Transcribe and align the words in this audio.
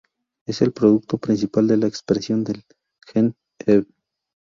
Es 0.47 0.63
el 0.63 0.71
producto 0.73 1.19
principal 1.19 1.67
de 1.67 1.77
la 1.77 1.85
expresión 1.85 2.43
del 2.43 2.63
gen 3.05 3.35
env. 3.67 3.85